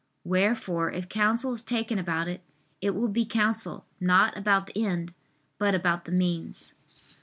Wherefore 0.23 0.91
if 0.91 1.07
counsel 1.09 1.53
is 1.53 1.61
taken 1.61 1.99
about 1.99 2.27
it, 2.27 2.41
it 2.81 2.95
will 2.95 3.07
be 3.07 3.23
counsel 3.23 3.85
not 3.99 4.35
about 4.35 4.65
the 4.65 4.83
end, 4.83 5.13
but 5.59 5.75
about 5.75 6.05
the 6.05 6.11
means. 6.11 6.73